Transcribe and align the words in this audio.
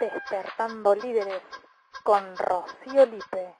Despertando 0.00 0.94
Líderes 0.94 1.42
con 2.02 2.22
Rocío 2.38 3.04
Lipe. 3.04 3.54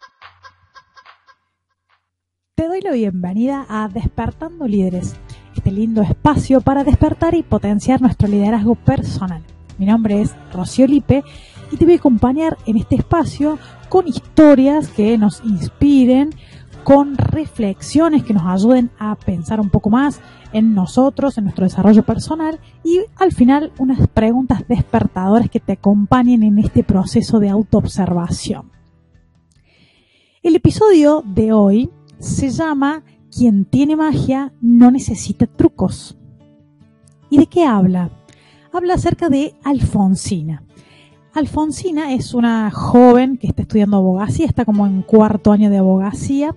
Te 2.55 2.67
doy 2.67 2.81
la 2.81 2.93
bienvenida 2.93 3.67
a 3.69 3.89
Despertando 3.89 4.67
Líderes, 4.67 5.17
este 5.55 5.71
lindo 5.71 6.01
espacio 6.01 6.63
para 6.63 6.83
despertar 6.83 7.35
y 7.35 7.43
potenciar 7.43 8.01
nuestro 8.01 8.27
liderazgo 8.27 8.75
personal. 8.75 9.43
Mi 9.77 9.85
nombre 9.85 10.23
es 10.23 10.35
Rocío 10.51 10.87
Lipe 10.87 11.23
y 11.71 11.77
te 11.77 11.85
voy 11.85 11.95
a 11.95 11.99
acompañar 11.99 12.57
en 12.65 12.79
este 12.79 12.97
espacio 12.97 13.59
con 13.91 14.09
historias 14.09 14.89
que 14.89 15.19
nos 15.19 15.43
inspiren, 15.45 16.31
con 16.85 17.17
reflexiones 17.17 18.23
que 18.25 18.35
nos 18.35 18.45
ayuden 18.45 18.91
a 18.99 19.17
pensar 19.17 19.59
un 19.59 19.71
poco 19.71 19.89
más 19.89 20.21
en 20.53 20.75
nosotros, 20.75 21.39
en 21.39 21.45
nuestro 21.45 21.65
desarrollo 21.65 22.03
personal 22.05 22.61
y 22.85 23.01
al 23.17 23.33
final 23.33 23.73
unas 23.79 24.07
preguntas 24.07 24.65
despertadoras 24.69 25.49
que 25.49 25.61
te 25.61 25.73
acompañen 25.73 26.43
en 26.43 26.59
este 26.59 26.85
proceso 26.85 27.41
de 27.41 27.49
autoobservación. 27.49 28.71
El 30.43 30.57
episodio 30.57 31.25
de 31.27 31.55
hoy 31.55 31.91
se 32.19 32.51
llama 32.51 33.03
Quien 33.35 33.65
tiene 33.65 33.97
magia 33.97 34.53
no 34.61 34.91
necesita 34.91 35.47
trucos. 35.47 36.19
¿Y 37.31 37.39
de 37.39 37.47
qué 37.47 37.65
habla? 37.65 38.11
Habla 38.73 38.95
acerca 38.95 39.31
de 39.31 39.55
Alfonsina. 39.65 40.63
Alfonsina 41.33 42.13
es 42.13 42.35
una 42.35 42.71
joven 42.71 43.39
que 43.39 43.47
está 43.47 43.63
estudiando 43.63 43.97
abogacía, 43.97 44.47
está 44.47 44.67
como 44.67 44.87
en 44.87 45.03
cuarto 45.03 45.51
año 45.51 45.71
de 45.71 45.79
abogacía 45.79 46.55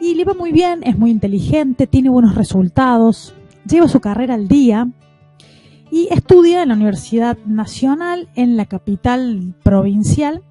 y 0.00 0.14
le 0.14 0.24
va 0.24 0.34
muy 0.34 0.52
bien, 0.52 0.82
es 0.82 0.98
muy 0.98 1.10
inteligente, 1.10 1.86
tiene 1.86 2.10
buenos 2.10 2.34
resultados, 2.34 3.34
lleva 3.66 3.88
su 3.88 4.00
carrera 4.00 4.34
al 4.34 4.48
día 4.48 4.88
y 5.90 6.08
estudia 6.10 6.62
en 6.62 6.68
la 6.68 6.74
Universidad 6.74 7.38
Nacional 7.46 8.28
en 8.34 8.56
la 8.56 8.66
capital 8.66 9.54
provincial. 9.62 10.42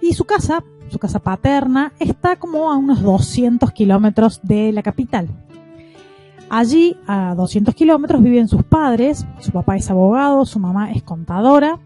Y 0.00 0.14
su 0.14 0.24
casa, 0.24 0.64
su 0.88 0.98
casa 0.98 1.20
paterna, 1.20 1.92
está 1.98 2.36
como 2.36 2.70
a 2.70 2.76
unos 2.76 3.02
200 3.02 3.70
kilómetros 3.72 4.40
de 4.42 4.72
la 4.72 4.82
capital. 4.82 5.28
Allí, 6.50 6.96
a 7.06 7.34
200 7.34 7.74
kilómetros, 7.74 8.22
viven 8.22 8.48
sus 8.48 8.62
padres, 8.64 9.24
su 9.38 9.52
papá 9.52 9.76
es 9.76 9.90
abogado, 9.90 10.44
su 10.44 10.58
mamá 10.58 10.92
es 10.92 11.02
contadora, 11.02 11.78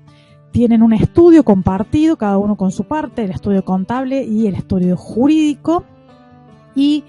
tienen 0.51 0.83
un 0.83 0.93
estudio 0.93 1.45
compartido, 1.45 2.17
cada 2.17 2.39
uno 2.39 2.57
con 2.57 2.73
su 2.73 2.85
parte, 2.85 3.23
el 3.23 3.31
estudio 3.31 3.65
contable 3.65 4.25
y 4.25 4.47
el 4.47 4.55
estudio 4.55 4.97
jurídico, 4.97 5.85
y 6.77 7.03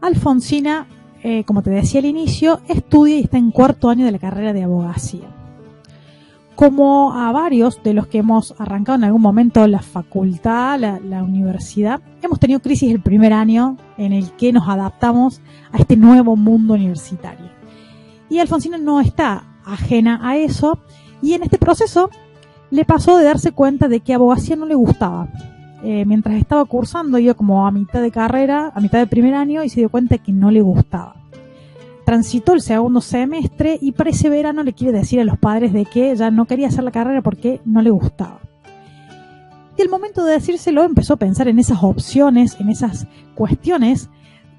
Alfonsina, 0.00 0.86
eh, 1.22 1.44
como 1.44 1.62
te 1.62 1.70
decía 1.70 2.00
al 2.00 2.06
inicio, 2.06 2.60
estudia 2.68 3.18
y 3.18 3.24
está 3.24 3.36
en 3.36 3.50
cuarto 3.50 3.90
año 3.90 4.06
de 4.06 4.12
la 4.12 4.18
carrera 4.18 4.52
de 4.52 4.62
abogacía. 4.62 5.28
Como 6.54 7.12
a 7.12 7.32
varios 7.32 7.82
de 7.82 7.94
los 7.94 8.06
que 8.06 8.18
hemos 8.18 8.54
arrancado 8.58 8.96
en 8.96 9.04
algún 9.04 9.22
momento 9.22 9.66
la 9.66 9.80
facultad, 9.80 10.78
la, 10.78 11.00
la 11.00 11.22
universidad, 11.22 12.00
hemos 12.22 12.38
tenido 12.38 12.60
crisis 12.60 12.90
el 12.90 13.00
primer 13.00 13.32
año 13.32 13.76
en 13.98 14.12
el 14.12 14.30
que 14.32 14.52
nos 14.52 14.68
adaptamos 14.68 15.40
a 15.72 15.78
este 15.78 15.96
nuevo 15.96 16.36
mundo 16.36 16.74
universitario. 16.74 17.50
Y 18.30 18.38
Alfonsina 18.38 18.78
no 18.78 19.00
está 19.00 19.44
ajena 19.64 20.20
a 20.22 20.36
eso 20.36 20.78
y 21.20 21.34
en 21.34 21.42
este 21.42 21.58
proceso 21.58 22.10
le 22.70 22.84
pasó 22.84 23.16
de 23.16 23.24
darse 23.24 23.52
cuenta 23.52 23.88
de 23.88 24.00
que 24.00 24.14
abogacía 24.14 24.56
no 24.56 24.66
le 24.66 24.74
gustaba, 24.74 25.28
eh, 25.82 26.04
mientras 26.04 26.36
estaba 26.36 26.64
cursando, 26.64 27.18
iba 27.18 27.34
como 27.34 27.66
a 27.66 27.70
mitad 27.70 28.00
de 28.00 28.10
carrera, 28.10 28.72
a 28.74 28.80
mitad 28.80 28.98
de 28.98 29.06
primer 29.06 29.34
año, 29.34 29.64
y 29.64 29.68
se 29.68 29.80
dio 29.80 29.90
cuenta 29.90 30.18
que 30.18 30.32
no 30.32 30.50
le 30.50 30.60
gustaba. 30.60 31.16
Transitó 32.04 32.52
el 32.52 32.60
segundo 32.60 33.00
semestre 33.00 33.78
y 33.80 33.92
para 33.92 34.10
ese 34.10 34.28
verano 34.28 34.62
le 34.62 34.72
quiere 34.72 34.98
decir 34.98 35.20
a 35.20 35.24
los 35.24 35.38
padres 35.38 35.72
de 35.72 35.84
que 35.84 36.14
ya 36.16 36.30
no 36.30 36.46
quería 36.46 36.68
hacer 36.68 36.84
la 36.84 36.90
carrera 36.90 37.22
porque 37.22 37.60
no 37.64 37.82
le 37.82 37.90
gustaba. 37.90 38.40
Y 39.76 39.82
al 39.82 39.88
momento 39.88 40.24
de 40.24 40.34
decírselo 40.34 40.82
empezó 40.82 41.14
a 41.14 41.18
pensar 41.18 41.48
en 41.48 41.58
esas 41.58 41.82
opciones, 41.82 42.56
en 42.60 42.68
esas 42.68 43.06
cuestiones 43.34 44.10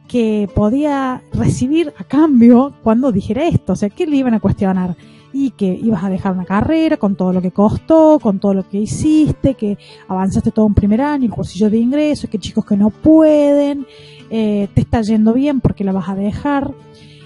que 0.08 0.50
podía 0.54 1.22
recibir 1.34 1.94
a 1.98 2.04
cambio 2.04 2.74
cuando 2.84 3.12
dijera 3.12 3.48
esto. 3.48 3.74
O 3.74 3.76
sea, 3.76 3.90
¿qué 3.90 4.06
le 4.06 4.18
iban 4.18 4.34
a 4.34 4.40
cuestionar? 4.40 4.96
Y 5.34 5.50
que 5.52 5.66
ibas 5.66 6.04
a 6.04 6.10
dejar 6.10 6.32
una 6.32 6.46
carrera 6.46 6.98
con 6.98 7.16
todo 7.16 7.34
lo 7.34 7.42
que 7.42 7.52
costó, 7.52 8.20
con 8.22 8.40
todo 8.40 8.54
lo 8.54 8.70
que 8.70 8.78
hiciste, 8.78 9.56
que 9.56 9.78
avanzaste 10.08 10.52
todo 10.52 10.66
un 10.66 10.76
primer 10.76 11.02
año, 11.02 11.26
el 11.26 11.32
cursillo 11.32 11.70
de 11.72 11.80
ingresos, 11.80 12.30
que 12.30 12.38
chicos 12.38 12.64
que 12.64 12.78
no 12.78 12.92
pueden, 12.92 13.88
eh, 14.30 14.68
te 14.74 14.82
está 14.82 15.02
yendo 15.02 15.34
bien 15.34 15.60
porque 15.60 15.84
la 15.84 15.92
vas 15.92 16.08
a 16.08 16.16
dejar. 16.16 16.72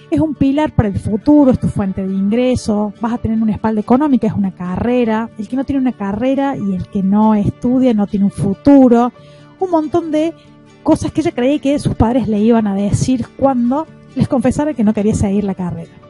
Es 0.09 0.22
un 0.22 0.35
pilar 0.35 0.72
para 0.72 0.88
el 0.88 0.97
futuro, 0.97 1.51
es 1.51 1.59
tu 1.59 1.68
fuente 1.68 2.07
de 2.07 2.13
ingreso, 2.13 2.94
vas 3.01 3.13
a 3.13 3.18
tener 3.18 3.41
una 3.41 3.51
espalda 3.51 3.81
económica, 3.81 4.25
es 4.25 4.34
una 4.34 4.51
carrera. 4.51 5.29
El 5.38 5.50
que 5.50 5.57
no 5.57 5.66
tiene 5.66 5.81
una 5.81 5.91
carrera 5.91 6.56
y 6.56 6.75
el 6.75 6.88
que 6.88 7.03
no 7.03 7.35
estudia 7.35 7.94
no 7.94 8.07
tiene 8.07 8.25
un 8.25 8.31
futuro. 8.31 9.12
Un 9.59 9.69
montón 9.69 10.12
de 10.12 10.34
cosas 10.81 11.12
que 11.12 11.19
ella 11.19 11.31
creía 11.31 11.59
que 11.59 11.78
sus 11.78 11.94
padres 11.95 12.29
le 12.29 12.39
iban 12.39 12.68
a 12.68 12.74
decir 12.74 13.25
cuando 13.35 13.85
les 14.16 14.29
confesara 14.29 14.74
que 14.74 14.85
no 14.85 14.94
quería 14.94 15.13
seguir 15.13 15.44
la 15.44 15.56
carrera. 15.56 16.06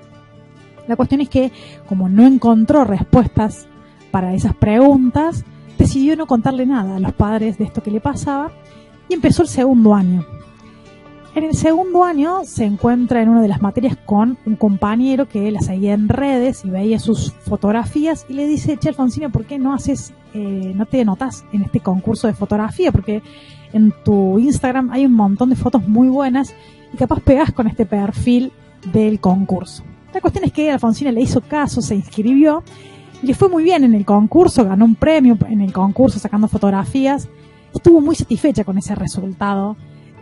La 0.87 0.95
cuestión 0.95 1.21
es 1.21 1.29
que, 1.29 1.51
como 1.87 2.09
no 2.09 2.25
encontró 2.25 2.83
respuestas 2.83 3.67
para 4.11 4.33
esas 4.33 4.55
preguntas, 4.55 5.43
decidió 5.77 6.15
no 6.15 6.25
contarle 6.25 6.65
nada 6.65 6.95
a 6.95 6.99
los 6.99 7.13
padres 7.13 7.57
de 7.57 7.65
esto 7.65 7.83
que 7.83 7.91
le 7.91 7.99
pasaba 7.99 8.51
y 9.09 9.13
empezó 9.13 9.43
el 9.43 9.47
segundo 9.47 9.93
año. 9.93 10.25
En 11.35 11.43
el 11.43 11.53
segundo 11.53 12.03
año 12.03 12.39
se 12.45 12.65
encuentra 12.65 13.21
en 13.21 13.29
una 13.29 13.43
de 13.43 13.47
las 13.47 13.61
materias 13.61 13.95
con 14.05 14.39
un 14.45 14.55
compañero 14.55 15.27
que 15.27 15.51
la 15.51 15.61
seguía 15.61 15.93
en 15.93 16.09
redes 16.09 16.65
y 16.65 16.71
veía 16.71 16.97
sus 16.97 17.31
fotografías 17.31 18.25
y 18.27 18.33
le 18.33 18.47
dice, 18.47 18.77
che 18.77 18.89
Alfonsina, 18.89 19.29
¿por 19.29 19.45
qué 19.45 19.59
no 19.59 19.71
haces, 19.71 20.13
eh, 20.33 20.73
no 20.75 20.87
te 20.87 21.05
notas 21.05 21.45
en 21.53 21.61
este 21.61 21.79
concurso 21.79 22.25
de 22.25 22.33
fotografía? 22.33 22.91
Porque 22.91 23.21
en 23.71 23.93
tu 24.03 24.39
Instagram 24.39 24.89
hay 24.91 25.05
un 25.05 25.13
montón 25.13 25.51
de 25.51 25.55
fotos 25.55 25.87
muy 25.87 26.07
buenas 26.09 26.55
y 26.91 26.97
capaz 26.97 27.19
pegas 27.19 27.51
con 27.51 27.67
este 27.67 27.85
perfil 27.85 28.51
del 28.91 29.19
concurso. 29.19 29.83
La 30.13 30.21
cuestión 30.21 30.45
es 30.45 30.51
que 30.51 30.71
Alfonsina 30.71 31.11
le 31.11 31.21
hizo 31.21 31.41
caso, 31.41 31.81
se 31.81 31.95
inscribió 31.95 32.63
y 33.21 33.27
le 33.27 33.33
fue 33.33 33.49
muy 33.49 33.63
bien 33.63 33.83
en 33.83 33.93
el 33.93 34.05
concurso, 34.05 34.63
ganó 34.65 34.85
un 34.85 34.95
premio 34.95 35.37
en 35.49 35.61
el 35.61 35.73
concurso 35.73 36.19
sacando 36.19 36.47
fotografías. 36.47 37.29
Estuvo 37.73 38.01
muy 38.01 38.15
satisfecha 38.15 38.63
con 38.63 38.77
ese 38.77 38.95
resultado 38.95 39.75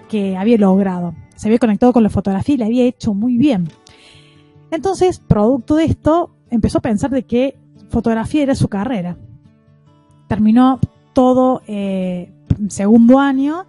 que 0.09 0.37
había 0.37 0.57
logrado. 0.57 1.13
Se 1.35 1.47
había 1.47 1.59
conectado 1.59 1.93
con 1.93 2.03
la 2.03 2.09
fotografía 2.09 2.55
y 2.55 2.57
le 2.57 2.65
había 2.65 2.85
hecho 2.85 3.13
muy 3.13 3.37
bien. 3.37 3.67
Entonces, 4.71 5.19
producto 5.19 5.75
de 5.75 5.85
esto, 5.85 6.35
empezó 6.49 6.79
a 6.79 6.81
pensar 6.81 7.11
de 7.11 7.23
que 7.23 7.57
fotografía 7.89 8.43
era 8.43 8.55
su 8.55 8.67
carrera. 8.67 9.17
Terminó 10.27 10.79
todo 11.13 11.61
eh, 11.67 12.33
segundo 12.69 13.19
año 13.19 13.65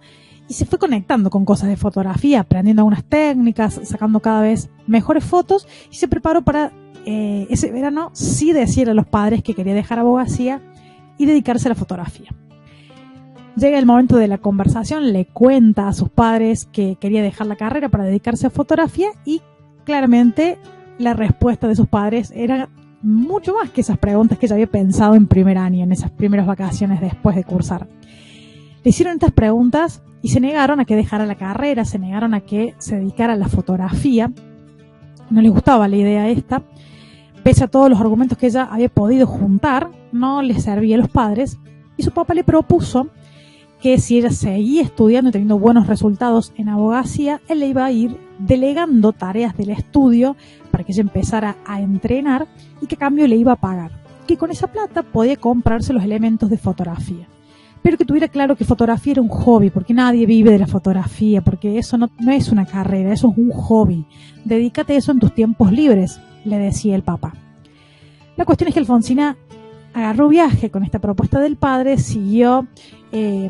y 0.49 0.53
se 0.53 0.65
fue 0.65 0.79
conectando 0.79 1.29
con 1.29 1.45
cosas 1.45 1.69
de 1.69 1.77
fotografía, 1.77 2.41
aprendiendo 2.41 2.81
algunas 2.81 3.03
técnicas, 3.03 3.79
sacando 3.83 4.19
cada 4.19 4.41
vez 4.41 4.69
mejores 4.85 5.23
fotos 5.23 5.67
y 5.91 5.95
se 5.95 6.07
preparó 6.07 6.41
para 6.43 6.71
eh, 7.05 7.47
ese 7.49 7.71
verano 7.71 8.11
sí 8.13 8.53
decir 8.53 8.89
a 8.89 8.93
los 8.93 9.07
padres 9.07 9.43
que 9.43 9.53
quería 9.53 9.73
dejar 9.73 9.99
abogacía 9.99 10.61
y 11.17 11.25
dedicarse 11.25 11.67
a 11.67 11.69
la 11.69 11.75
fotografía. 11.75 12.29
Llega 13.55 13.79
el 13.79 13.85
momento 13.85 14.17
de 14.17 14.27
la 14.27 14.37
conversación, 14.37 15.11
le 15.11 15.25
cuenta 15.25 15.87
a 15.87 15.93
sus 15.93 16.09
padres 16.09 16.65
que 16.65 16.95
quería 16.99 17.23
dejar 17.23 17.47
la 17.47 17.55
carrera 17.55 17.89
para 17.89 18.03
dedicarse 18.03 18.45
a 18.45 18.51
fotografía 18.51 19.09
y 19.25 19.41
claramente 19.83 20.59
la 20.99 21.13
respuesta 21.13 21.67
de 21.67 21.75
sus 21.75 21.87
padres 21.87 22.31
era 22.35 22.69
mucho 23.01 23.53
más 23.53 23.69
que 23.69 23.81
esas 23.81 23.97
preguntas 23.97 24.37
que 24.37 24.45
ella 24.45 24.55
había 24.55 24.67
pensado 24.67 25.15
en 25.15 25.27
primer 25.27 25.57
año, 25.57 25.83
en 25.83 25.91
esas 25.91 26.11
primeras 26.11 26.45
vacaciones 26.45 27.01
después 27.01 27.35
de 27.35 27.43
cursar. 27.43 27.87
Le 28.83 28.89
hicieron 28.89 29.15
estas 29.15 29.31
preguntas 29.31 30.01
y 30.27 30.29
se 30.29 30.41
negaron 30.41 30.81
a 30.81 30.83
que 30.83 30.97
dejara 30.97 31.25
la 31.25 31.35
carrera, 31.35 31.85
se 31.85 31.99
negaron 31.99 32.33
a 32.33 32.41
que 32.41 32.75
se 32.79 32.97
dedicara 32.97 33.31
a 33.31 33.37
la 33.37 33.47
fotografía. 33.47 34.29
No 35.29 35.41
les 35.41 35.49
gustaba 35.49 35.87
la 35.87 35.95
idea 35.95 36.27
esta. 36.27 36.63
Pese 37.43 37.63
a 37.63 37.69
todos 37.69 37.89
los 37.89 38.01
argumentos 38.01 38.37
que 38.37 38.47
ella 38.47 38.67
había 38.69 38.89
podido 38.89 39.25
juntar, 39.25 39.89
no 40.11 40.41
le 40.41 40.59
servía 40.59 40.97
a 40.97 40.99
los 40.99 41.07
padres 41.07 41.59
y 41.95 42.03
su 42.03 42.11
papá 42.11 42.33
le 42.33 42.43
propuso 42.43 43.07
que 43.79 43.99
si 43.99 44.17
ella 44.17 44.31
seguía 44.31 44.81
estudiando 44.81 45.29
y 45.29 45.31
teniendo 45.31 45.59
buenos 45.59 45.87
resultados 45.87 46.51
en 46.57 46.67
abogacía, 46.67 47.39
él 47.47 47.61
le 47.61 47.67
iba 47.67 47.85
a 47.85 47.91
ir 47.93 48.17
delegando 48.37 49.13
tareas 49.13 49.55
del 49.55 49.69
estudio 49.69 50.35
para 50.71 50.83
que 50.83 50.91
ella 50.91 51.03
empezara 51.03 51.55
a 51.65 51.79
entrenar 51.79 52.47
y 52.81 52.87
que 52.87 52.95
a 52.95 52.99
cambio 52.99 53.29
le 53.29 53.37
iba 53.37 53.53
a 53.53 53.61
pagar. 53.61 53.91
Que 54.27 54.35
con 54.35 54.51
esa 54.51 54.67
plata 54.67 55.03
podía 55.03 55.37
comprarse 55.37 55.93
los 55.93 56.03
elementos 56.03 56.49
de 56.49 56.57
fotografía 56.57 57.29
pero 57.81 57.97
que 57.97 58.05
tuviera 58.05 58.27
claro 58.27 58.55
que 58.55 58.65
fotografía 58.65 59.13
era 59.13 59.21
un 59.21 59.29
hobby, 59.29 59.69
porque 59.69 59.93
nadie 59.93 60.25
vive 60.25 60.51
de 60.51 60.59
la 60.59 60.67
fotografía, 60.67 61.41
porque 61.41 61.77
eso 61.77 61.97
no, 61.97 62.09
es 62.31 62.49
una 62.49 62.65
carrera, 62.65 63.13
eso 63.13 63.29
es 63.31 63.37
un 63.37 63.51
hobby. 63.51 64.05
Dedícate 64.45 64.93
a 64.93 64.97
eso 64.97 65.11
en 65.11 65.19
tus 65.19 65.33
tiempos 65.33 65.71
libres, 65.71 66.19
le 66.45 66.57
decía 66.57 66.95
el 66.95 67.03
Papa. 67.03 67.33
La 68.35 68.45
cuestión 68.45 68.67
es 68.67 68.73
que 68.73 68.79
Alfonsina 68.79 69.37
agarró 69.93 70.27
viaje 70.27 70.69
con 70.69 70.83
esta 70.83 70.99
propuesta 70.99 71.39
del 71.39 71.55
padre, 71.55 71.97
siguió 71.97 72.67
eh, 73.11 73.49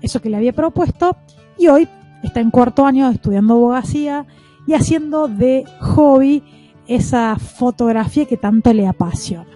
eso 0.00 0.20
que 0.20 0.30
le 0.30 0.36
había 0.36 0.52
propuesto 0.52 1.16
y 1.58 1.68
hoy 1.68 1.88
está 2.22 2.40
en 2.40 2.50
cuarto 2.50 2.86
año 2.86 3.10
estudiando 3.10 3.54
abogacía 3.54 4.26
y 4.66 4.72
haciendo 4.72 5.28
de 5.28 5.64
hobby 5.80 6.42
esa 6.86 7.36
fotografía 7.36 8.24
que 8.24 8.36
tanto 8.36 8.72
le 8.72 8.86
apasiona. 8.86 9.46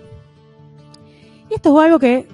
Y 1.50 1.55
esto 1.55 1.78
es 1.78 1.84
algo 1.87 1.99
que 1.99 2.28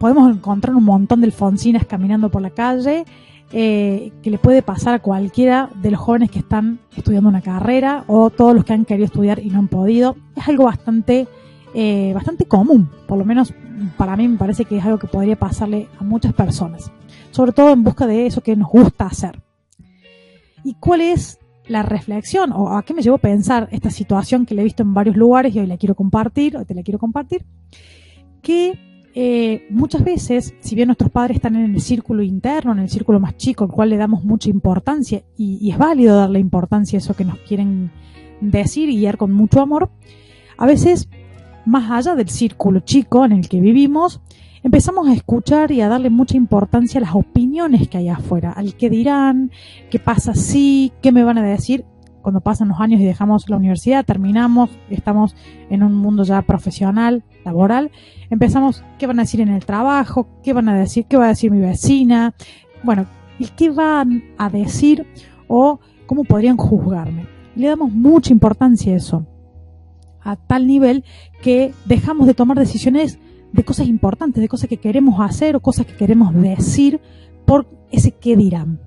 podemos 0.00 0.34
encontrar 0.34 0.74
un 0.74 0.84
montón 0.84 1.20
de 1.20 1.26
alfonsinas 1.26 1.84
caminando 1.84 2.30
por 2.30 2.40
la 2.40 2.48
calle, 2.48 3.04
eh, 3.52 4.12
que 4.22 4.30
le 4.30 4.38
puede 4.38 4.62
pasar 4.62 4.94
a 4.94 4.98
cualquiera 5.00 5.68
de 5.82 5.90
los 5.90 6.00
jóvenes 6.00 6.30
que 6.30 6.38
están 6.38 6.80
estudiando 6.96 7.28
una 7.28 7.42
carrera 7.42 8.04
o 8.06 8.30
todos 8.30 8.54
los 8.54 8.64
que 8.64 8.72
han 8.72 8.86
querido 8.86 9.04
estudiar 9.04 9.40
y 9.40 9.50
no 9.50 9.58
han 9.58 9.68
podido. 9.68 10.16
Es 10.34 10.48
algo 10.48 10.64
bastante, 10.64 11.28
eh, 11.74 12.12
bastante 12.14 12.46
común, 12.46 12.88
por 13.06 13.18
lo 13.18 13.26
menos 13.26 13.52
para 13.98 14.16
mí 14.16 14.26
me 14.26 14.38
parece 14.38 14.64
que 14.64 14.78
es 14.78 14.84
algo 14.86 14.98
que 14.98 15.06
podría 15.06 15.38
pasarle 15.38 15.88
a 15.98 16.02
muchas 16.02 16.32
personas, 16.32 16.90
sobre 17.30 17.52
todo 17.52 17.70
en 17.70 17.84
busca 17.84 18.06
de 18.06 18.24
eso 18.24 18.40
que 18.40 18.56
nos 18.56 18.70
gusta 18.70 19.04
hacer. 19.04 19.42
¿Y 20.64 20.76
cuál 20.80 21.02
es 21.02 21.38
la 21.68 21.82
reflexión 21.82 22.52
o 22.52 22.74
a 22.74 22.84
qué 22.84 22.94
me 22.94 23.02
llevó 23.02 23.16
a 23.16 23.20
pensar 23.20 23.68
esta 23.70 23.90
situación 23.90 24.46
que 24.46 24.54
le 24.54 24.62
he 24.62 24.64
visto 24.64 24.82
en 24.82 24.94
varios 24.94 25.16
lugares 25.16 25.54
y 25.54 25.58
hoy 25.58 25.66
la 25.66 25.76
quiero 25.76 25.94
compartir, 25.94 26.56
hoy 26.56 26.64
te 26.64 26.74
la 26.74 26.82
quiero 26.82 26.98
compartir? 26.98 27.44
Que 28.40 28.89
eh, 29.12 29.66
muchas 29.70 30.04
veces, 30.04 30.54
si 30.60 30.74
bien 30.74 30.86
nuestros 30.86 31.10
padres 31.10 31.36
están 31.36 31.56
en 31.56 31.74
el 31.74 31.80
círculo 31.80 32.22
interno, 32.22 32.72
en 32.72 32.78
el 32.78 32.88
círculo 32.88 33.18
más 33.18 33.36
chico, 33.36 33.64
al 33.64 33.70
cual 33.70 33.90
le 33.90 33.96
damos 33.96 34.24
mucha 34.24 34.48
importancia, 34.48 35.22
y, 35.36 35.70
es 35.70 35.78
válido 35.78 36.16
darle 36.16 36.38
importancia 36.38 36.96
a 36.96 37.00
eso 37.00 37.14
que 37.14 37.24
nos 37.24 37.38
quieren 37.38 37.90
decir 38.40 38.88
y 38.88 38.98
guiar 38.98 39.16
con 39.16 39.32
mucho 39.32 39.60
amor, 39.60 39.90
a 40.56 40.66
veces, 40.66 41.08
más 41.66 41.90
allá 41.90 42.14
del 42.14 42.28
círculo 42.28 42.80
chico 42.80 43.24
en 43.24 43.32
el 43.32 43.48
que 43.48 43.60
vivimos, 43.60 44.20
empezamos 44.62 45.08
a 45.08 45.14
escuchar 45.14 45.72
y 45.72 45.80
a 45.80 45.88
darle 45.88 46.10
mucha 46.10 46.36
importancia 46.36 46.98
a 46.98 47.02
las 47.02 47.14
opiniones 47.14 47.88
que 47.88 47.98
hay 47.98 48.08
afuera, 48.10 48.52
al 48.52 48.74
qué 48.74 48.90
dirán, 48.90 49.50
qué 49.90 49.98
pasa 49.98 50.34
si, 50.34 50.92
qué 51.02 51.10
me 51.10 51.24
van 51.24 51.38
a 51.38 51.42
decir 51.42 51.84
cuando 52.22 52.40
pasan 52.40 52.68
los 52.68 52.80
años 52.80 53.00
y 53.00 53.04
dejamos 53.04 53.48
la 53.48 53.56
universidad, 53.56 54.04
terminamos, 54.04 54.70
estamos 54.88 55.34
en 55.68 55.82
un 55.82 55.94
mundo 55.94 56.24
ya 56.24 56.42
profesional, 56.42 57.24
laboral, 57.44 57.90
empezamos 58.30 58.84
qué 58.98 59.06
van 59.06 59.18
a 59.18 59.22
decir 59.22 59.40
en 59.40 59.48
el 59.48 59.64
trabajo, 59.64 60.28
qué 60.42 60.52
van 60.52 60.68
a 60.68 60.78
decir, 60.78 61.06
qué 61.06 61.16
va 61.16 61.26
a 61.26 61.28
decir 61.28 61.50
mi 61.50 61.60
vecina, 61.60 62.34
bueno, 62.82 63.06
y 63.38 63.46
qué 63.48 63.70
van 63.70 64.22
a 64.38 64.50
decir 64.50 65.06
o 65.48 65.80
cómo 66.06 66.24
podrían 66.24 66.56
juzgarme. 66.56 67.26
Le 67.56 67.68
damos 67.68 67.92
mucha 67.92 68.32
importancia 68.32 68.92
a 68.92 68.96
eso, 68.96 69.26
a 70.22 70.36
tal 70.36 70.66
nivel 70.66 71.04
que 71.42 71.72
dejamos 71.86 72.26
de 72.26 72.34
tomar 72.34 72.58
decisiones 72.58 73.18
de 73.52 73.64
cosas 73.64 73.88
importantes, 73.88 74.40
de 74.40 74.48
cosas 74.48 74.68
que 74.68 74.76
queremos 74.76 75.20
hacer 75.20 75.56
o 75.56 75.60
cosas 75.60 75.86
que 75.86 75.96
queremos 75.96 76.34
decir 76.34 77.00
por 77.46 77.66
ese 77.90 78.12
qué 78.12 78.36
dirán. 78.36 78.80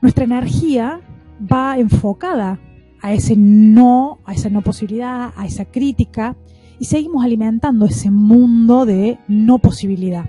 Nuestra 0.00 0.24
energía 0.24 1.00
va 1.40 1.78
enfocada 1.78 2.60
a 3.00 3.12
ese 3.12 3.36
no, 3.36 4.18
a 4.24 4.32
esa 4.32 4.50
no 4.50 4.62
posibilidad, 4.62 5.32
a 5.36 5.46
esa 5.46 5.64
crítica, 5.64 6.36
y 6.78 6.84
seguimos 6.84 7.24
alimentando 7.24 7.86
ese 7.86 8.10
mundo 8.10 8.86
de 8.86 9.18
no 9.28 9.58
posibilidad. 9.58 10.28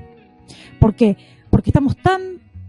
¿Por 0.79 0.95
qué? 0.95 1.17
Porque 1.49 1.69
estamos 1.69 1.97
tan 1.97 2.21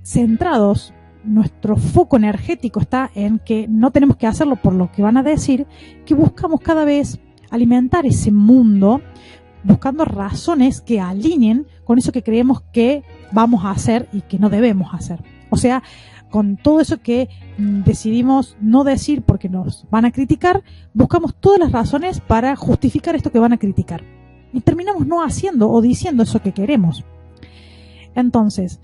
centrados, 0.02 0.94
nuestro 1.24 1.76
foco 1.76 2.16
energético 2.16 2.80
está 2.80 3.10
en 3.14 3.38
que 3.38 3.68
no 3.68 3.90
tenemos 3.90 4.16
que 4.16 4.26
hacerlo 4.26 4.56
por 4.56 4.74
lo 4.74 4.90
que 4.90 5.02
van 5.02 5.16
a 5.16 5.22
decir, 5.22 5.66
que 6.06 6.14
buscamos 6.14 6.60
cada 6.60 6.84
vez 6.84 7.20
alimentar 7.50 8.06
ese 8.06 8.30
mundo 8.30 9.02
buscando 9.62 10.04
razones 10.04 10.80
que 10.80 11.00
alineen 11.00 11.66
con 11.84 11.98
eso 11.98 12.12
que 12.12 12.22
creemos 12.22 12.62
que 12.72 13.02
vamos 13.32 13.64
a 13.64 13.70
hacer 13.70 14.08
y 14.12 14.22
que 14.22 14.38
no 14.38 14.48
debemos 14.48 14.94
hacer. 14.94 15.22
O 15.50 15.56
sea, 15.56 15.82
con 16.30 16.56
todo 16.56 16.80
eso 16.80 17.02
que 17.02 17.28
decidimos 17.60 18.56
no 18.60 18.84
decir 18.84 19.22
porque 19.22 19.48
nos 19.48 19.86
van 19.90 20.04
a 20.04 20.12
criticar, 20.12 20.62
buscamos 20.94 21.34
todas 21.34 21.60
las 21.60 21.72
razones 21.72 22.20
para 22.20 22.56
justificar 22.56 23.14
esto 23.14 23.30
que 23.30 23.38
van 23.38 23.52
a 23.52 23.58
criticar. 23.58 24.02
Y 24.52 24.60
terminamos 24.60 25.06
no 25.06 25.22
haciendo 25.22 25.70
o 25.70 25.80
diciendo 25.80 26.22
eso 26.22 26.42
que 26.42 26.52
queremos. 26.52 27.04
Entonces, 28.14 28.80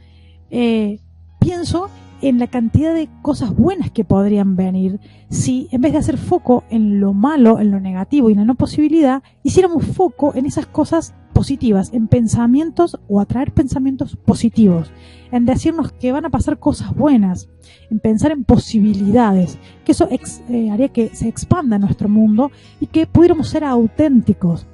eh, 0.51 1.01
pienso 1.41 1.89
en 2.23 2.39
la 2.39 2.47
cantidad 2.47 2.95
de 2.95 3.09
cosas 3.23 3.55
buenas 3.55 3.91
que 3.91 4.05
podrían 4.05 4.57
venir 4.57 5.01
si 5.29 5.69
en 5.71 5.81
vez 5.81 5.93
de 5.93 5.99
hacer 5.99 6.19
foco 6.19 6.65
en 6.71 7.01
lo 7.01 7.13
malo, 7.13 7.61
en 7.61 7.71
lo 7.71 7.81
negativo 7.81 8.29
y 8.29 8.33
en 8.33 8.41
la 8.41 8.45
no 8.45 8.55
posibilidad, 8.55 9.23
hiciéramos 9.43 9.85
foco 9.85 10.35
en 10.35 10.47
esas 10.47 10.67
cosas 10.67 11.15
positivas, 11.33 11.93
en 11.93 12.09
pensamientos 12.09 12.99
o 13.09 13.21
atraer 13.21 13.53
pensamientos 13.53 14.17
positivos, 14.17 14.91
en 15.31 15.45
decirnos 15.45 15.93
que 15.93 16.11
van 16.11 16.25
a 16.25 16.31
pasar 16.31 16.59
cosas 16.59 16.95
buenas, 16.95 17.51
en 17.91 17.99
pensar 18.01 18.33
en 18.33 18.45
posibilidades, 18.45 19.59
que 19.85 19.93
eso 19.93 20.09
eh, 20.11 20.71
haría 20.71 20.89
que 20.89 21.11
se 21.15 21.29
expanda 21.29 21.79
nuestro 21.79 22.09
mundo 22.09 22.51
y 22.81 22.87
que 22.87 23.07
pudiéramos 23.07 23.49
ser 23.49 23.65
auténticos, 23.65 24.67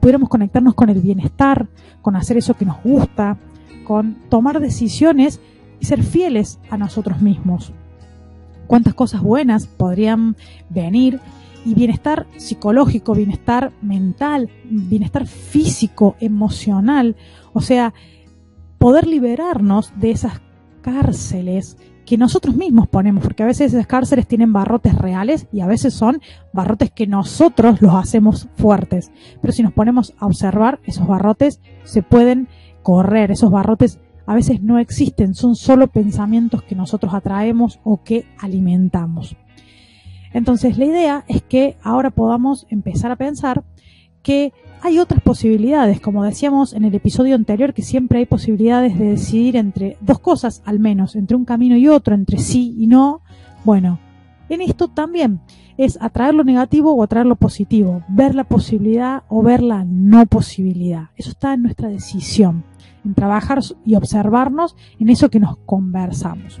pudiéramos 0.00 0.28
conectarnos 0.28 0.74
con 0.74 0.90
el 0.90 1.00
bienestar, 1.00 1.68
con 2.02 2.16
hacer 2.16 2.36
eso 2.36 2.52
que 2.52 2.66
nos 2.66 2.82
gusta, 2.82 3.38
con 3.84 4.16
tomar 4.28 4.60
decisiones 4.60 5.40
y 5.80 5.86
ser 5.86 6.02
fieles 6.02 6.60
a 6.70 6.76
nosotros 6.76 7.20
mismos. 7.20 7.72
Cuántas 8.66 8.94
cosas 8.94 9.22
buenas 9.22 9.66
podrían 9.66 10.36
venir 10.68 11.18
y 11.64 11.74
bienestar 11.74 12.26
psicológico, 12.36 13.14
bienestar 13.14 13.72
mental, 13.82 14.48
bienestar 14.64 15.26
físico, 15.26 16.16
emocional, 16.20 17.16
o 17.52 17.60
sea, 17.60 17.92
poder 18.78 19.06
liberarnos 19.06 19.92
de 19.96 20.12
esas 20.12 20.40
cárceles 20.82 21.76
que 22.06 22.16
nosotros 22.16 22.56
mismos 22.56 22.88
ponemos, 22.88 23.22
porque 23.22 23.42
a 23.42 23.46
veces 23.46 23.72
esas 23.72 23.86
cárceles 23.86 24.26
tienen 24.26 24.52
barrotes 24.52 24.94
reales 24.96 25.46
y 25.52 25.60
a 25.60 25.66
veces 25.66 25.94
son 25.94 26.20
barrotes 26.52 26.90
que 26.90 27.06
nosotros 27.06 27.80
los 27.82 27.94
hacemos 27.94 28.48
fuertes. 28.56 29.12
Pero 29.40 29.52
si 29.52 29.62
nos 29.62 29.72
ponemos 29.72 30.14
a 30.18 30.26
observar, 30.26 30.80
esos 30.84 31.06
barrotes 31.06 31.60
se 31.84 32.02
pueden 32.02 32.48
correr, 32.82 33.30
esos 33.30 33.50
barrotes 33.50 34.00
a 34.30 34.34
veces 34.34 34.62
no 34.62 34.78
existen, 34.78 35.34
son 35.34 35.56
solo 35.56 35.88
pensamientos 35.88 36.62
que 36.62 36.76
nosotros 36.76 37.14
atraemos 37.14 37.80
o 37.82 38.04
que 38.04 38.26
alimentamos. 38.38 39.34
Entonces 40.32 40.78
la 40.78 40.84
idea 40.84 41.24
es 41.26 41.42
que 41.42 41.76
ahora 41.82 42.10
podamos 42.10 42.64
empezar 42.70 43.10
a 43.10 43.16
pensar 43.16 43.64
que 44.22 44.52
hay 44.82 45.00
otras 45.00 45.20
posibilidades, 45.20 46.00
como 46.00 46.22
decíamos 46.22 46.74
en 46.74 46.84
el 46.84 46.94
episodio 46.94 47.34
anterior, 47.34 47.74
que 47.74 47.82
siempre 47.82 48.20
hay 48.20 48.26
posibilidades 48.26 48.96
de 48.96 49.06
decidir 49.06 49.56
entre 49.56 49.96
dos 50.00 50.20
cosas 50.20 50.62
al 50.64 50.78
menos, 50.78 51.16
entre 51.16 51.36
un 51.36 51.44
camino 51.44 51.76
y 51.76 51.88
otro, 51.88 52.14
entre 52.14 52.38
sí 52.38 52.76
y 52.78 52.86
no. 52.86 53.22
Bueno, 53.64 53.98
en 54.50 54.60
esto 54.60 54.88
también 54.88 55.40
es 55.78 55.98
atraer 56.00 56.34
lo 56.34 56.44
negativo 56.44 56.92
o 56.92 57.02
atraer 57.02 57.26
lo 57.26 57.36
positivo, 57.36 58.02
ver 58.08 58.34
la 58.34 58.44
posibilidad 58.44 59.22
o 59.28 59.42
ver 59.42 59.62
la 59.62 59.84
no 59.84 60.26
posibilidad. 60.26 61.10
Eso 61.16 61.30
está 61.30 61.54
en 61.54 61.62
nuestra 61.62 61.88
decisión 61.88 62.64
en 63.04 63.14
trabajar 63.14 63.60
y 63.86 63.94
observarnos 63.94 64.76
en 64.98 65.08
eso 65.08 65.30
que 65.30 65.40
nos 65.40 65.56
conversamos. 65.58 66.60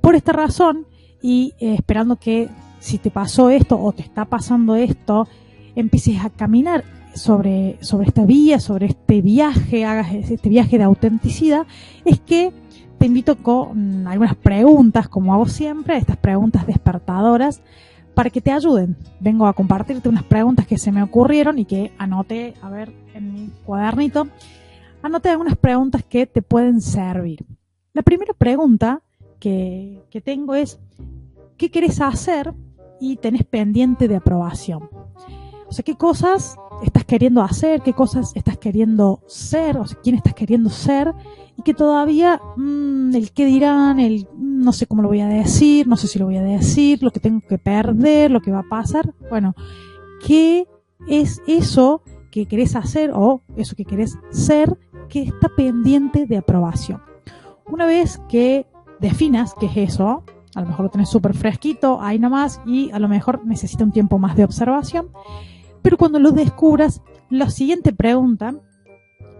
Por 0.00 0.14
esta 0.14 0.32
razón, 0.32 0.86
y 1.22 1.54
eh, 1.58 1.74
esperando 1.74 2.16
que 2.16 2.48
si 2.78 2.98
te 2.98 3.10
pasó 3.10 3.50
esto 3.50 3.80
o 3.80 3.92
te 3.92 4.02
está 4.02 4.24
pasando 4.24 4.76
esto, 4.76 5.28
empieces 5.74 6.24
a 6.24 6.30
caminar 6.30 6.84
sobre, 7.14 7.78
sobre 7.80 8.08
esta 8.08 8.24
vía, 8.24 8.60
sobre 8.60 8.86
este 8.86 9.20
viaje, 9.20 9.84
hagas 9.84 10.12
este 10.12 10.48
viaje 10.48 10.78
de 10.78 10.84
autenticidad, 10.84 11.66
es 12.04 12.20
que 12.20 12.52
te 13.00 13.06
invito 13.06 13.36
con 13.36 14.06
algunas 14.06 14.36
preguntas, 14.36 15.08
como 15.08 15.32
hago 15.32 15.46
siempre, 15.46 15.96
estas 15.96 16.18
preguntas 16.18 16.66
despertadoras, 16.66 17.62
para 18.12 18.28
que 18.28 18.42
te 18.42 18.52
ayuden. 18.52 18.94
Vengo 19.20 19.46
a 19.46 19.54
compartirte 19.54 20.10
unas 20.10 20.22
preguntas 20.22 20.66
que 20.66 20.76
se 20.76 20.92
me 20.92 21.02
ocurrieron 21.02 21.58
y 21.58 21.64
que 21.64 21.92
anoté, 21.96 22.52
a 22.60 22.68
ver, 22.68 22.92
en 23.14 23.32
mi 23.32 23.50
cuadernito 23.64 24.28
anoté 25.00 25.30
algunas 25.30 25.56
preguntas 25.56 26.04
que 26.04 26.26
te 26.26 26.42
pueden 26.42 26.82
servir. 26.82 27.46
La 27.94 28.02
primera 28.02 28.34
pregunta 28.34 29.00
que, 29.38 30.02
tengo 30.22 30.54
es, 30.54 30.78
¿qué 31.56 31.70
querés 31.70 32.02
hacer 32.02 32.52
y 33.00 33.16
tenés 33.16 33.44
pendiente 33.44 34.08
de 34.08 34.16
aprobación? 34.16 34.90
O 35.70 35.72
sea, 35.72 35.84
¿qué 35.84 35.94
cosas 35.94 36.56
estás 36.82 37.04
queriendo 37.04 37.40
hacer? 37.40 37.80
¿Qué 37.80 37.94
cosas 37.94 38.32
estás 38.34 38.58
queriendo 38.58 39.22
ser? 39.26 39.78
O 39.78 39.86
sea, 39.86 39.98
¿quién 40.02 40.16
estás 40.16 40.34
queriendo 40.34 40.68
ser? 40.68 41.14
Y 41.56 41.62
que 41.62 41.72
todavía 41.72 42.40
mm, 42.56 43.14
el 43.14 43.32
qué 43.32 43.46
dirán, 43.46 44.00
el 44.00 44.26
mm, 44.36 44.64
no 44.64 44.72
sé 44.72 44.86
cómo 44.86 45.00
lo 45.00 45.08
voy 45.08 45.20
a 45.20 45.28
decir, 45.28 45.86
no 45.86 45.96
sé 45.96 46.08
si 46.08 46.18
lo 46.18 46.26
voy 46.26 46.36
a 46.36 46.42
decir, 46.42 47.02
lo 47.02 47.10
que 47.12 47.20
tengo 47.20 47.40
que 47.40 47.56
perder, 47.56 48.30
lo 48.30 48.40
que 48.40 48.50
va 48.50 48.60
a 48.60 48.68
pasar. 48.68 49.14
Bueno, 49.30 49.54
¿qué 50.26 50.66
es 51.08 51.40
eso 51.46 52.02
que 52.30 52.46
querés 52.46 52.76
hacer 52.76 53.10
o 53.14 53.42
eso 53.56 53.76
que 53.76 53.84
querés 53.84 54.18
ser 54.30 54.78
que 55.08 55.22
está 55.22 55.48
pendiente 55.56 56.26
de 56.26 56.38
aprobación. 56.38 57.02
Una 57.66 57.86
vez 57.86 58.20
que 58.28 58.66
definas 59.00 59.54
qué 59.58 59.66
es 59.66 59.94
eso, 59.94 60.24
a 60.54 60.60
lo 60.60 60.68
mejor 60.68 60.84
lo 60.86 60.90
tenés 60.90 61.08
súper 61.08 61.34
fresquito, 61.34 62.00
ahí 62.00 62.18
nomás, 62.18 62.60
y 62.66 62.90
a 62.92 62.98
lo 62.98 63.08
mejor 63.08 63.44
necesita 63.44 63.84
un 63.84 63.92
tiempo 63.92 64.18
más 64.18 64.36
de 64.36 64.44
observación, 64.44 65.08
pero 65.82 65.96
cuando 65.96 66.18
lo 66.18 66.30
descubras, 66.30 67.02
la 67.28 67.50
siguiente 67.50 67.92
pregunta 67.92 68.54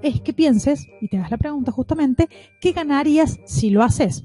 es 0.02 0.20
que 0.20 0.32
pienses, 0.32 0.86
y 1.00 1.08
te 1.08 1.18
hagas 1.18 1.30
la 1.30 1.38
pregunta 1.38 1.72
justamente, 1.72 2.28
¿qué 2.60 2.72
ganarías 2.72 3.38
si 3.44 3.70
lo 3.70 3.82
haces? 3.82 4.24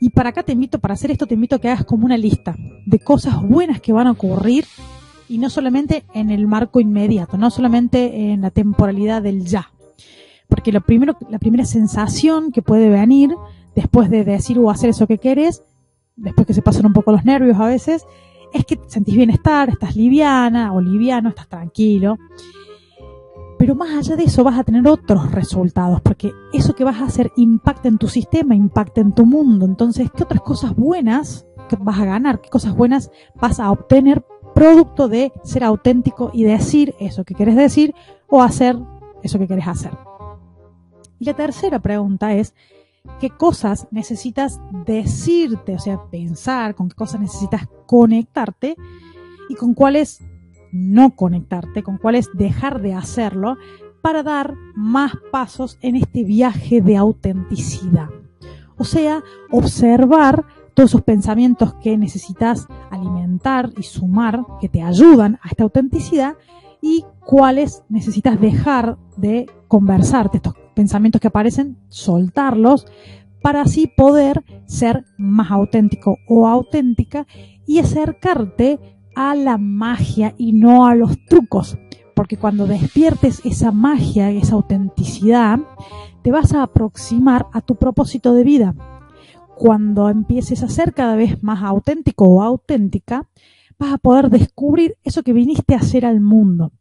Y 0.00 0.10
para 0.10 0.30
acá 0.30 0.42
te 0.42 0.52
invito, 0.52 0.78
para 0.78 0.94
hacer 0.94 1.10
esto, 1.10 1.26
te 1.26 1.34
invito 1.34 1.56
a 1.56 1.58
que 1.60 1.68
hagas 1.68 1.84
como 1.84 2.06
una 2.06 2.16
lista 2.16 2.56
de 2.86 2.98
cosas 2.98 3.40
buenas 3.40 3.80
que 3.80 3.92
van 3.92 4.06
a 4.06 4.12
ocurrir 4.12 4.64
y 5.28 5.38
no 5.38 5.48
solamente 5.48 6.04
en 6.12 6.30
el 6.30 6.46
marco 6.46 6.80
inmediato, 6.80 7.38
no 7.38 7.50
solamente 7.50 8.32
en 8.32 8.40
la 8.40 8.50
temporalidad 8.50 9.22
del 9.22 9.44
ya. 9.44 9.70
Porque 10.48 10.72
lo 10.72 10.80
primero, 10.80 11.16
la 11.30 11.38
primera 11.38 11.64
sensación 11.64 12.52
que 12.52 12.62
puede 12.62 12.88
venir 12.88 13.30
después 13.74 14.10
de 14.10 14.24
decir 14.24 14.58
o 14.58 14.70
hacer 14.70 14.90
eso 14.90 15.06
que 15.06 15.18
quieres, 15.18 15.62
después 16.16 16.46
que 16.46 16.54
se 16.54 16.62
pasan 16.62 16.86
un 16.86 16.92
poco 16.92 17.12
los 17.12 17.24
nervios 17.24 17.58
a 17.58 17.66
veces, 17.66 18.04
es 18.52 18.64
que 18.64 18.80
sentís 18.86 19.16
bienestar, 19.16 19.70
estás 19.70 19.96
liviana 19.96 20.72
o 20.72 20.80
liviano, 20.80 21.30
estás 21.30 21.48
tranquilo. 21.48 22.18
Pero 23.58 23.74
más 23.74 23.90
allá 23.96 24.16
de 24.16 24.24
eso 24.24 24.42
vas 24.42 24.58
a 24.58 24.64
tener 24.64 24.86
otros 24.88 25.30
resultados, 25.30 26.00
porque 26.00 26.32
eso 26.52 26.74
que 26.74 26.82
vas 26.82 27.00
a 27.00 27.04
hacer 27.04 27.30
impacta 27.36 27.88
en 27.88 27.98
tu 27.98 28.08
sistema, 28.08 28.56
impacta 28.56 29.00
en 29.00 29.12
tu 29.12 29.24
mundo. 29.24 29.66
Entonces, 29.66 30.10
¿qué 30.10 30.24
otras 30.24 30.40
cosas 30.40 30.74
buenas 30.74 31.46
vas 31.78 32.00
a 32.00 32.04
ganar? 32.04 32.40
¿Qué 32.40 32.50
cosas 32.50 32.74
buenas 32.74 33.10
vas 33.34 33.60
a 33.60 33.70
obtener 33.70 34.24
producto 34.54 35.08
de 35.08 35.32
ser 35.44 35.64
auténtico 35.64 36.30
y 36.32 36.44
decir 36.44 36.94
eso 36.98 37.24
que 37.24 37.34
quieres 37.34 37.56
decir 37.56 37.94
o 38.28 38.42
hacer 38.42 38.76
eso 39.22 39.38
que 39.38 39.46
quieres 39.46 39.68
hacer? 39.68 39.92
Y 41.18 41.24
la 41.24 41.34
tercera 41.34 41.78
pregunta 41.78 42.34
es, 42.34 42.54
qué 43.20 43.30
cosas 43.30 43.88
necesitas 43.90 44.60
decirte, 44.86 45.74
o 45.74 45.78
sea, 45.78 46.00
pensar, 46.10 46.74
con 46.74 46.88
qué 46.88 46.94
cosas 46.94 47.20
necesitas 47.20 47.68
conectarte 47.86 48.76
y 49.48 49.54
con 49.54 49.74
cuáles 49.74 50.22
no 50.72 51.14
conectarte, 51.14 51.82
con 51.82 51.98
cuáles 51.98 52.30
dejar 52.34 52.80
de 52.80 52.94
hacerlo 52.94 53.56
para 54.00 54.22
dar 54.22 54.54
más 54.74 55.12
pasos 55.30 55.78
en 55.82 55.96
este 55.96 56.24
viaje 56.24 56.80
de 56.80 56.96
autenticidad. 56.96 58.08
O 58.76 58.84
sea, 58.84 59.22
observar 59.50 60.44
todos 60.74 60.90
esos 60.90 61.02
pensamientos 61.02 61.74
que 61.74 61.96
necesitas 61.98 62.66
alimentar 62.90 63.70
y 63.76 63.82
sumar, 63.82 64.44
que 64.60 64.68
te 64.68 64.82
ayudan 64.82 65.38
a 65.42 65.48
esta 65.48 65.62
autenticidad, 65.62 66.36
y 66.80 67.04
cuáles 67.20 67.84
necesitas 67.88 68.40
dejar 68.40 68.96
de 69.16 69.48
conversarte, 69.68 70.38
estos 70.38 70.54
pensamientos 70.74 71.20
que 71.20 71.28
aparecen, 71.28 71.76
soltarlos 71.88 72.86
para 73.42 73.62
así 73.62 73.86
poder 73.86 74.44
ser 74.66 75.04
más 75.18 75.50
auténtico 75.50 76.18
o 76.28 76.46
auténtica 76.46 77.26
y 77.66 77.78
acercarte 77.80 78.78
a 79.14 79.34
la 79.34 79.58
magia 79.58 80.34
y 80.38 80.52
no 80.52 80.86
a 80.86 80.94
los 80.94 81.24
trucos. 81.26 81.76
Porque 82.14 82.36
cuando 82.36 82.66
despiertes 82.66 83.40
esa 83.44 83.72
magia, 83.72 84.30
esa 84.30 84.54
autenticidad, 84.54 85.58
te 86.22 86.30
vas 86.30 86.54
a 86.54 86.62
aproximar 86.62 87.46
a 87.52 87.60
tu 87.60 87.76
propósito 87.76 88.32
de 88.32 88.44
vida. 88.44 88.74
Cuando 89.56 90.08
empieces 90.08 90.62
a 90.62 90.68
ser 90.68 90.94
cada 90.94 91.16
vez 91.16 91.42
más 91.42 91.62
auténtico 91.62 92.26
o 92.26 92.42
auténtica, 92.42 93.28
vas 93.78 93.92
a 93.92 93.98
poder 93.98 94.30
descubrir 94.30 94.96
eso 95.02 95.22
que 95.22 95.32
viniste 95.32 95.74
a 95.74 95.78
hacer 95.78 96.06
al 96.06 96.20
mundo 96.20 96.72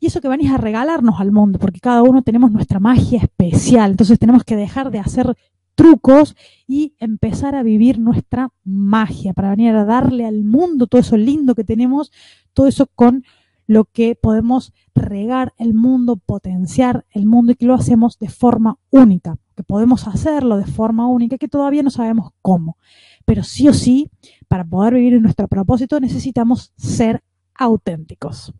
y 0.00 0.06
eso 0.06 0.20
que 0.20 0.28
venís 0.28 0.50
a 0.50 0.58
regalarnos 0.58 1.20
al 1.20 1.32
mundo, 1.32 1.58
porque 1.58 1.80
cada 1.80 2.02
uno 2.02 2.22
tenemos 2.22 2.50
nuestra 2.50 2.80
magia 2.80 3.20
especial, 3.20 3.92
entonces 3.92 4.18
tenemos 4.18 4.44
que 4.44 4.56
dejar 4.56 4.90
de 4.90 4.98
hacer 4.98 5.36
trucos 5.74 6.34
y 6.66 6.94
empezar 6.98 7.54
a 7.54 7.62
vivir 7.62 7.98
nuestra 7.98 8.50
magia, 8.64 9.32
para 9.32 9.50
venir 9.50 9.74
a 9.74 9.84
darle 9.84 10.26
al 10.26 10.42
mundo 10.44 10.86
todo 10.86 11.00
eso 11.00 11.16
lindo 11.16 11.54
que 11.54 11.64
tenemos, 11.64 12.10
todo 12.52 12.66
eso 12.66 12.86
con 12.94 13.24
lo 13.66 13.84
que 13.84 14.14
podemos 14.14 14.72
regar 14.94 15.52
el 15.58 15.74
mundo, 15.74 16.16
potenciar 16.16 17.04
el 17.10 17.26
mundo 17.26 17.52
y 17.52 17.56
que 17.56 17.66
lo 17.66 17.74
hacemos 17.74 18.18
de 18.18 18.28
forma 18.28 18.78
única, 18.90 19.38
que 19.54 19.64
podemos 19.64 20.06
hacerlo 20.06 20.56
de 20.56 20.66
forma 20.66 21.08
única, 21.08 21.36
que 21.36 21.48
todavía 21.48 21.82
no 21.82 21.90
sabemos 21.90 22.30
cómo. 22.42 22.78
Pero 23.24 23.42
sí 23.42 23.68
o 23.68 23.74
sí, 23.74 24.10
para 24.48 24.64
poder 24.64 24.94
vivir 24.94 25.14
en 25.14 25.22
nuestro 25.22 25.48
propósito 25.48 26.00
necesitamos 26.00 26.72
ser 26.76 27.22
auténticos. 27.54 28.54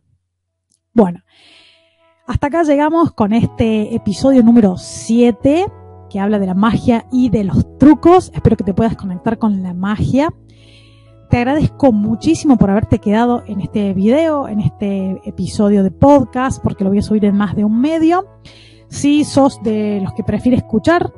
Bueno, 0.96 1.20
hasta 2.26 2.46
acá 2.46 2.62
llegamos 2.62 3.12
con 3.12 3.34
este 3.34 3.94
episodio 3.94 4.42
número 4.42 4.78
7 4.78 5.66
que 6.08 6.18
habla 6.18 6.38
de 6.38 6.46
la 6.46 6.54
magia 6.54 7.04
y 7.12 7.28
de 7.28 7.44
los 7.44 7.76
trucos. 7.76 8.30
Espero 8.32 8.56
que 8.56 8.64
te 8.64 8.72
puedas 8.72 8.96
conectar 8.96 9.36
con 9.36 9.62
la 9.62 9.74
magia. 9.74 10.32
Te 11.28 11.36
agradezco 11.36 11.92
muchísimo 11.92 12.56
por 12.56 12.70
haberte 12.70 12.98
quedado 12.98 13.42
en 13.46 13.60
este 13.60 13.92
video, 13.92 14.48
en 14.48 14.60
este 14.60 15.20
episodio 15.26 15.82
de 15.82 15.90
podcast, 15.90 16.62
porque 16.62 16.82
lo 16.82 16.88
voy 16.88 17.00
a 17.00 17.02
subir 17.02 17.26
en 17.26 17.36
más 17.36 17.54
de 17.54 17.66
un 17.66 17.78
medio. 17.78 18.26
Si 18.88 19.24
sos 19.24 19.62
de 19.62 20.00
los 20.02 20.14
que 20.14 20.24
prefiere 20.24 20.56
escuchar, 20.56 21.12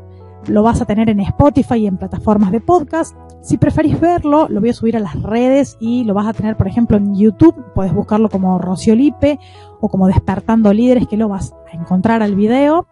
lo 0.47 0.62
vas 0.62 0.80
a 0.80 0.85
tener 0.85 1.11
en 1.11 1.21
Spotify 1.21 1.76
y 1.76 1.87
en 1.87 1.99
plataformas 1.99 2.52
de 2.52 2.61
podcast. 2.61 3.16
Si 3.40 3.59
preferís 3.59 4.00
verlo, 4.00 4.49
lo 4.49 4.61
voy 4.61 4.71
a 4.71 4.75
subir 4.75 4.97
a 4.97 5.00
las 5.00 5.21
redes 5.23 5.76
y 5.80 6.04
lo 6.04 6.14
vas 6.14 6.26
a 6.26 6.33
tener, 6.33 6.57
por 6.57 6.68
ejemplo, 6.68 6.97
en 6.97 7.14
YouTube. 7.14 7.54
Puedes 7.75 7.92
buscarlo 7.92 8.28
como 8.28 8.59
Rocío 8.59 8.95
Lipe 8.95 9.38
o 9.80 9.88
como 9.88 10.07
Despertando 10.07 10.73
Líderes, 10.73 11.07
que 11.07 11.16
lo 11.16 11.28
vas 11.28 11.54
a 11.73 11.76
encontrar 11.76 12.23
al 12.23 12.35
video. 12.35 12.88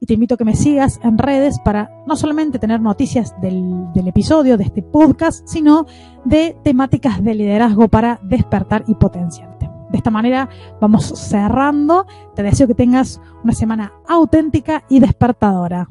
Y 0.00 0.06
te 0.06 0.14
invito 0.14 0.34
a 0.34 0.38
que 0.38 0.44
me 0.44 0.56
sigas 0.56 0.98
en 1.04 1.16
redes 1.16 1.60
para 1.60 1.90
no 2.06 2.16
solamente 2.16 2.58
tener 2.58 2.80
noticias 2.80 3.40
del, 3.40 3.92
del 3.92 4.08
episodio, 4.08 4.56
de 4.56 4.64
este 4.64 4.82
podcast, 4.82 5.46
sino 5.46 5.86
de 6.24 6.56
temáticas 6.64 7.22
de 7.22 7.34
liderazgo 7.34 7.86
para 7.86 8.18
despertar 8.24 8.84
y 8.88 8.96
potenciarte. 8.96 9.70
De 9.90 9.98
esta 9.98 10.10
manera 10.10 10.48
vamos 10.80 11.04
cerrando. 11.04 12.06
Te 12.34 12.42
deseo 12.42 12.66
que 12.66 12.74
tengas 12.74 13.20
una 13.44 13.52
semana 13.52 13.92
auténtica 14.08 14.82
y 14.88 14.98
despertadora. 14.98 15.86